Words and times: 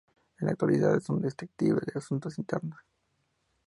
En 0.39 0.47
la 0.47 0.53
actualidad, 0.53 0.95
es 0.97 1.07
un 1.09 1.21
detective 1.21 1.79
de 1.85 1.99
Asuntos 1.99 2.39
Internos. 2.39 2.79